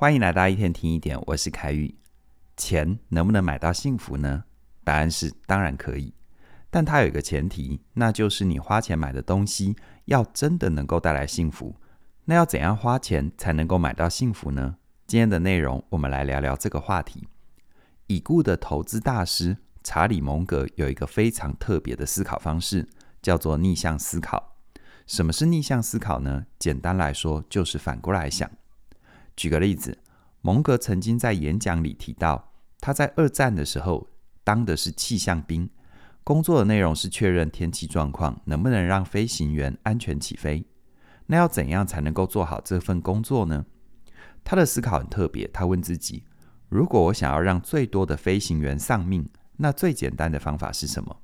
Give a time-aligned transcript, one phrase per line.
[0.00, 1.94] 欢迎来到一天听一点，我是凯宇。
[2.56, 4.44] 钱能不能买到幸福呢？
[4.82, 6.14] 答案是当然可以，
[6.70, 9.76] 但它有一个前提，那就是你花钱买的东西
[10.06, 11.76] 要真的能够带来幸福。
[12.24, 14.76] 那要怎样花钱才能够买到幸福呢？
[15.06, 17.28] 今天的内容，我们来聊聊这个话题。
[18.06, 22.88] 已故的投资大师查理·蒙格有一个非常特别的思考方式，
[23.20, 24.56] 叫做逆向思考。
[25.06, 26.46] 什么是逆向思考呢？
[26.58, 28.50] 简单来说，就是反过来想。
[29.40, 29.96] 举个例子，
[30.42, 34.06] 蒙格曾经在演讲里提到，他在二战的时候
[34.44, 35.70] 当的是气象兵，
[36.22, 40.66] 工作的内容是确认天气状况，能不能让飞行员安全起飞。
[41.24, 43.64] 那要怎样才能够做好这份工作呢？
[44.44, 46.24] 他的思考很特别，他问自己：
[46.68, 51.22] 如果我想要让最多的飞行员丧命，那最简单的方法是什么？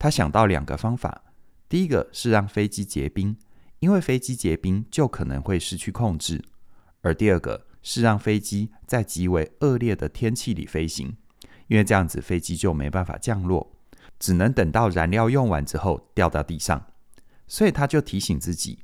[0.00, 1.22] 他想到两个方法，
[1.68, 3.36] 第一个是让飞机结冰，
[3.78, 6.44] 因为飞机结冰就可能会失去控制。
[7.02, 11.16] 而第二个是让飞机在极为恶劣的天气里飞行，
[11.66, 13.76] 因为这样子飞机就没办法降落，
[14.18, 16.86] 只能等到燃料用完之后掉到地上。
[17.48, 18.78] 所以他就提醒自己，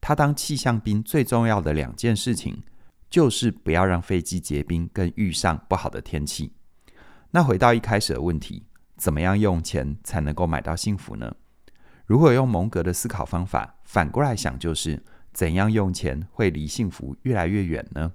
[0.00, 2.62] 他当气象兵最重要的两件事情，
[3.10, 6.54] 就是不要让飞机结冰，跟遇上不好的天气。
[7.32, 8.66] 那回到一开始的问题，
[8.96, 11.34] 怎么样用钱才能够买到幸福呢？
[12.06, 15.02] 如果用蒙格的思考方法反过来想，就是。
[15.34, 18.12] 怎样用钱会离幸福越来越远呢？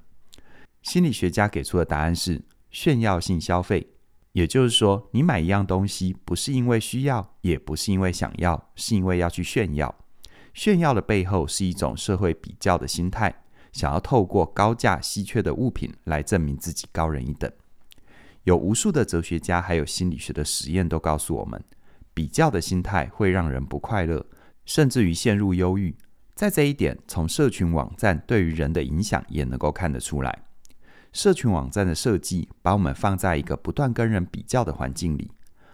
[0.81, 3.85] 心理学家给出的答案是炫耀性消费，
[4.31, 9.93] 也就是说，你买一样东西不是因为需要，也不是因为想要，是因为要去炫耀。
[10.53, 17.51] 炫耀的背后是一种社会比较的心态，想要透过高价稀缺的物品来证明自己高人一等。
[18.45, 21.61] 有无数的哲学家还有心理学的实验都告诉我们，
[22.13, 24.25] 比较的心态会让人不快乐，
[24.63, 25.93] 甚至于陷入忧郁。
[26.39, 30.43] 在这一点，从社群网站对于人的影响也能够看得出来。
[31.11, 35.29] 社群网站的设计把我们放在一个不断跟人比较的环境里。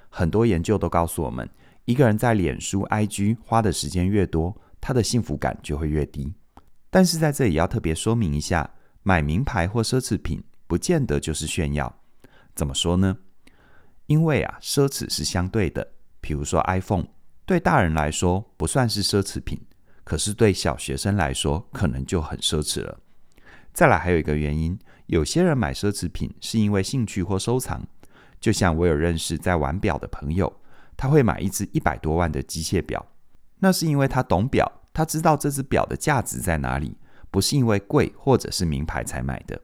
[0.10, 1.48] 很多研究都告诉我们，
[1.84, 6.34] 一个人在脸书、IG 花的时间越多，他的幸福感就会越低。
[6.90, 8.68] 但是在这里要特别说明一下，
[9.04, 11.96] 买名牌或奢侈品不见得就是炫耀。
[12.56, 13.16] 怎么说呢？
[14.08, 15.88] 因为啊，奢侈是相对的。
[16.20, 17.06] 比如说 iPhone，
[17.46, 19.62] 对大人来说不算是奢侈品。
[20.06, 23.00] 可是对小学生来说，可能就很奢侈了。
[23.74, 27.86] 再来，还有一个原因，有些人买奢侈品是因为兴趣或收藏。
[28.40, 30.62] 就像我有认识在玩表的朋友，
[30.96, 33.04] 他会买一只一百多万的机械表，
[33.60, 36.96] 那是因为他懂表，他知道这只表的价值在哪里，
[37.32, 39.60] 不是因为贵或者是名牌才买的。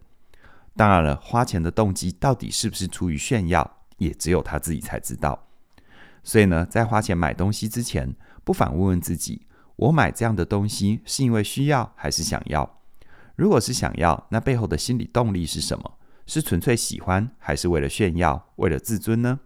[0.75, 5.47] 当然了，花钱的动机到底是不是出于炫耀，也只有他自己才知道。
[6.23, 9.45] 所以呢，在花钱买东西之前，不妨问问自己。
[9.81, 12.81] 我买这样的东西是因为需要还是想要？
[13.35, 15.97] 如果是想要，那背后的心理动力是什么？
[16.27, 19.39] 是纯粹喜欢，还是为了炫耀、为了自尊呢？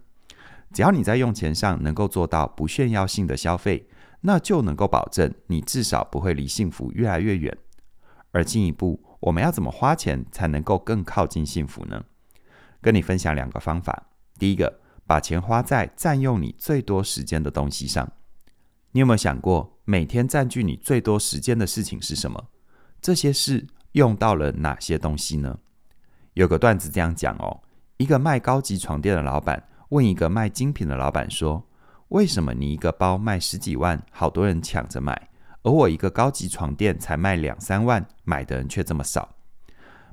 [0.74, 3.88] 只要你在用钱上能够做到不炫耀性的消费，
[4.20, 7.56] 那就能够保证你至少不会离幸福越来越远。
[8.32, 12.04] 而进一步，我们要怎么花钱才能够更靠近幸福呢？
[12.82, 14.08] 跟你分享两个方法。
[14.38, 18.12] 第一个，把钱花在占用你最多时间的东西上。
[18.96, 22.42] 你有没有想过，每天占据你最多时间的事情是什么？
[23.02, 25.58] 这些事用到了哪些东西呢？
[26.32, 27.60] 有个段子这样讲哦：
[27.98, 31.62] 一个卖高级床垫的老板问一个卖精品的老板说
[32.08, 35.28] ：“为什么你一个包卖十几万，好多人抢着买，
[35.62, 39.36] 而我一个高级床垫才卖两三万，买的人却这么少？”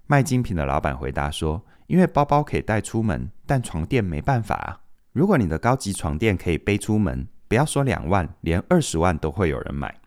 [0.07, 4.81] 卖精品的老板回答说：“因为包包可以带出门，但床垫没办法啊。
[5.13, 9.99] 如果你的高级床垫可以背出门。”不要说两万，连二十万都会有人买。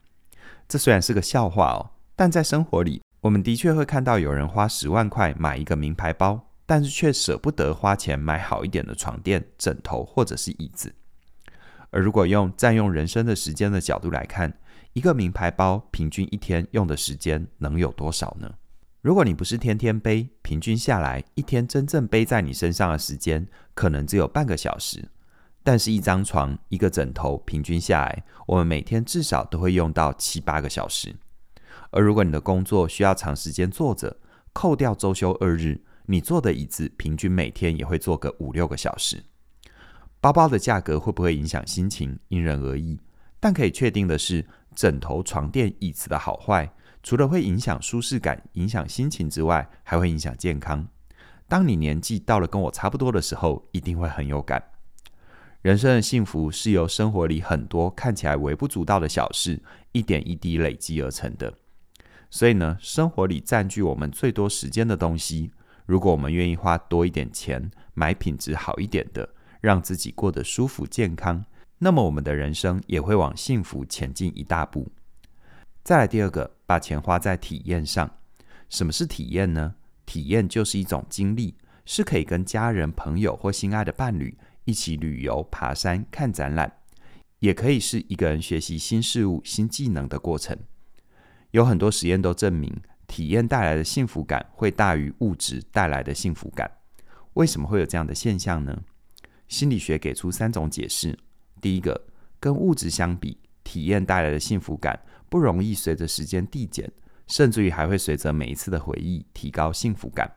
[0.69, 10.92] 这虽然是个笑话哦，但在生活里，我们的确会看到有人花十万块买一个名牌包，但是却舍不得花钱买好一点的床垫、枕头或者是椅子。
[11.91, 14.53] 而如果用占用人生的时间的角度来看，
[14.92, 18.53] 一个名牌包平均一天用的时间能有多少呢？
[19.03, 25.09] 如果你不是天天背，平均下来一天真正背在你身上的时间，可能只有半个小时。
[25.66, 31.13] 但是，一张床、一个枕头，平均下来，我们每天至少都会用到七八个小时。
[31.91, 34.16] 而如果你的工作需要长时间坐着，
[34.53, 39.21] 扣掉周休二日，你坐的椅子平均每天也会坐个五六个小时。
[40.21, 42.16] 包包的价格会不会影响心情？
[42.28, 43.01] 因人而异。
[43.41, 44.47] 但可以确定的是，
[44.77, 46.72] 枕头、床垫、椅子的好坏，
[47.03, 50.86] 除了会影响舒适感、影响心情之外，还会影响健康。
[51.48, 54.62] 当你年纪到了跟我差不多的时候，一定会很有感。
[55.66, 59.60] 人生的幸福是由生活里很多看起来微不足道的小事，
[59.91, 61.53] 一点一滴累积而成的。
[62.30, 65.51] 所以呢，生活里占据我们最多时间的东西，
[65.84, 69.28] 如果我们愿意花多一点钱买品质好一点的，
[69.60, 71.45] 让自己过得舒服健康，
[71.78, 74.86] 那么我们的人生也会往幸福前进一大步。
[75.83, 78.09] 再来第二个，把钱花在体验上。
[78.69, 79.74] 什么是体验呢？
[80.04, 86.80] 体验就是一种经历，是可以跟家人、朋友或心爱的伴侣一起旅游、爬山、看展览，
[87.39, 90.57] 也可以是一个人学习新事物、新技能的过程。
[91.53, 92.71] 有很多实验都证明，
[93.07, 96.71] 体验带来的幸福感会大于物质带来的幸福感。
[97.34, 98.83] 为什么会有这样的现象呢？
[99.48, 101.16] 心理学给出三种解释。
[101.60, 102.09] 第一个，
[102.41, 104.98] 跟物质相比，体验带来的幸福感
[105.28, 106.91] 不容易随着时间递减，
[107.28, 110.30] 甚至于还会随着每一次的回忆提高幸福感。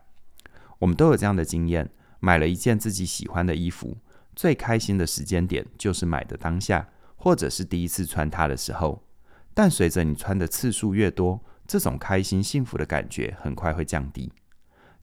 [0.78, 1.90] 我们都有这样的经验：
[2.20, 3.98] 买了一件自己喜欢的衣服，
[4.40, 9.04] 最开心的时间点就是买的当下，或者是第一次穿它的时候。
[9.52, 14.32] 但随着你穿的次数越多，这种开心幸福的感觉很快会降低。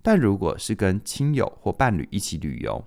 [0.01, 2.83] 但如果是跟亲友或伴侣一起旅游，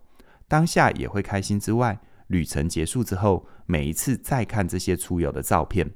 [0.49, 5.89] 当下也会开心之外，旅程结束之后，每一次再看这些出游的照片，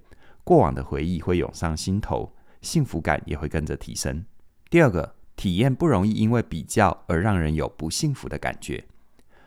[0.44, 4.24] 过往的回忆会涌上心头，幸福感也会跟着提升。
[4.70, 8.84] 第二个，体验不容易因为比较而让人有不幸福的感觉。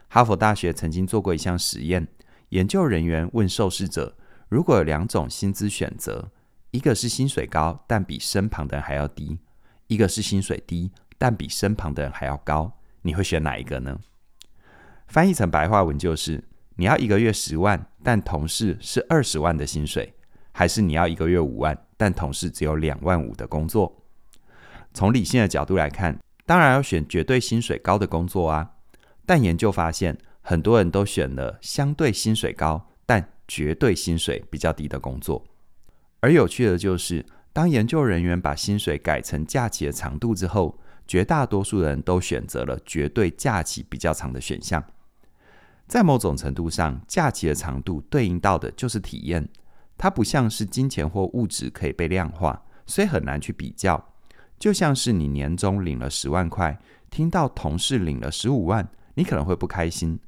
[0.10, 2.08] 哈佛大学曾经做过一项实验，
[2.50, 4.16] 研究人员问受试者，
[4.48, 6.32] 如果有两种薪资选择，
[6.72, 9.38] 一个是薪水高但比身旁的人还要低，
[9.88, 14.00] 一个是薪水低但比身旁的人还要高，你会选哪一个呢？
[15.08, 16.44] 翻译成白话文就是：
[16.76, 20.14] 你要一个月十万，但同事是二十万的薪水，
[20.52, 24.04] 还是你要一个月五万，但同事只有两万五的工作？
[24.94, 28.72] 从理性的角度来看，当然要选绝对薪水高的工作啊。
[29.28, 35.46] 但研究发现，很多人都选了相对薪水高，但绝对薪水比较低的工作。
[36.22, 44.82] 而有趣的就是，当研究人员把薪水改成假期的长度之后，绝大多数人都选择了绝对假期比较长的选项。
[45.88, 49.48] 在某种程度上，假期的长度对应到的就是体验。
[49.98, 54.14] 它不像是金钱或物质可以被量化，所以很难去比较。
[54.58, 56.80] 就像是你年终领了十万块，
[57.10, 60.20] 听到同事领了十五万，你可能会不开心。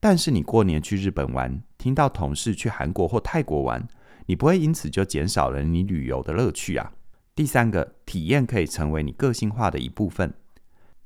[0.00, 3.86] 但是你过年去日本玩，听到同事去韩国或泰国玩，
[4.26, 6.92] 你不会因此就减少了你旅游的乐趣啊。
[7.36, 10.34] 第三个，体验可以成为你个性化的一部分。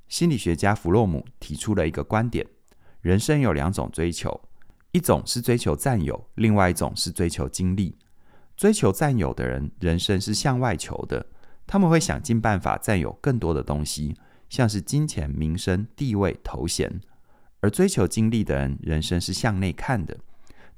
[0.09, 2.47] 心理学家弗洛姆提出了一个观点：
[3.03, 4.41] 人生有两种追求，
[4.93, 7.99] 一种是追求占有，另外一种是追求经历。
[8.57, 11.27] 追求占有的人，人生是向外求的，
[11.67, 14.17] 他们会想尽办法占有更多的东西，
[14.49, 16.99] 像是金钱、名声、地位、头衔。
[17.67, 20.17] 而追求经历的人，人生是向内看的，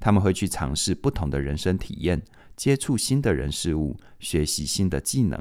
[0.01, 2.23] 他们会去尝试不同的人生体验，
[2.57, 5.39] 接触新的人事物，学习新的技能。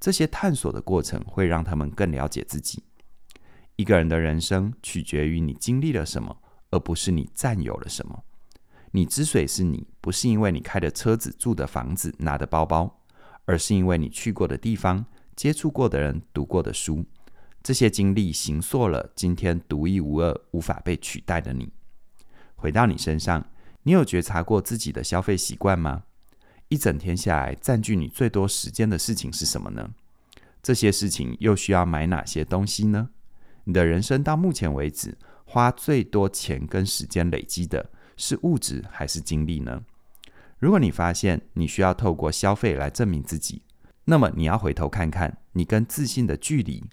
[0.00, 2.82] 这些探索的过程会让他们更了解自己。
[3.76, 6.34] 一个人的人生取决于你经历了什么，
[6.70, 8.24] 而不是你占有了什么。
[8.92, 13.02] 你之所以是你，不是因为你开的车子、住的房子、拿的包包，
[13.44, 15.04] 而是因为你去过的地方、
[15.36, 17.04] 接触过的人、读过的书。
[17.66, 21.68] 这些经历形塑了今天独一无二、无法被取代的你。
[22.54, 23.44] 回到你身上，
[23.82, 26.04] 你有觉察过自己的消费习惯吗？
[26.68, 29.90] 一整天下来，占据你最多时间的事情是什么呢？
[30.62, 33.08] 这些事情又需要买哪些东西呢？
[33.64, 39.82] 你的人生到目前为止，花最多钱跟时间累积的是物质还是精力呢？
[40.60, 43.62] 如果你发现你需要透过消费来证明自己，
[44.04, 46.84] 那么你要回头看看你跟自信的距离。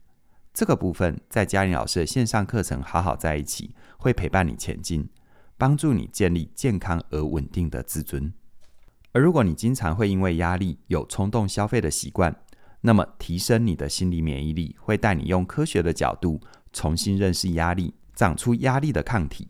[0.53, 5.09] 这个部分在嘉玲老师的线上课程《好好在一起》会陪伴你前进，
[5.57, 8.31] 帮助你建立健康而稳定的自尊。
[9.13, 12.35] 而如果你经常会因为压力有冲动消费的习惯，
[12.81, 16.39] 那么提升你的心理免疫力会带你用科学的角度
[16.71, 19.47] 重新认识压力，长出压力的抗体。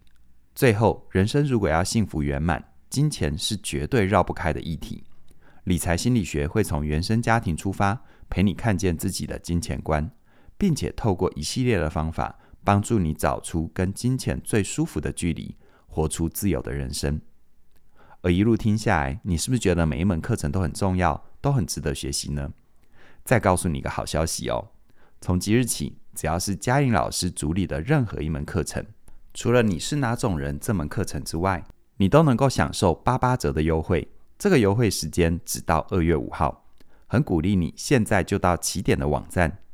[0.56, 5.04] 最后，人生如果要幸福圆满，金钱是绝对绕不开的议题。
[5.66, 10.10] 理财心理学会从原生家庭出发，陪你看见自己的金钱观。
[10.64, 17.20] 并且透过一系列的方法，帮助你找出跟金钱最舒服的距离，活出自由的人生。
[18.22, 22.54] 而一路听下来，你是不是觉得每一门课程都很重要，都很值得学习呢？
[23.26, 24.70] 再告诉你一个好消息哦，
[25.20, 28.86] 从即日起，只要是嘉玲老师主理的任何一门课程，
[29.34, 31.66] 除了你是哪种人这门课程之外，
[31.98, 34.08] 你都能够享受八八折的优惠。
[34.40, 36.66] 这个优惠时间只到二月五号，
[37.08, 39.60] 很鼓励你现在就到起点的网站。